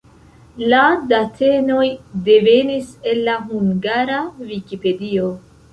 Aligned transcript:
La 0.71 0.79
datenoj 1.11 1.85
devenis 2.31 2.91
el 3.13 3.25
la 3.31 3.39
Hungara 3.53 4.21
Vikipedio. 4.53 5.35